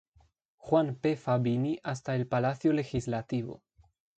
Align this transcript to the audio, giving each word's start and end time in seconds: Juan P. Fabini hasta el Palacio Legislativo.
Juan 0.57 0.95
P. 0.95 1.15
Fabini 1.15 1.79
hasta 1.83 2.15
el 2.15 2.25
Palacio 2.25 2.73
Legislativo. 2.73 3.61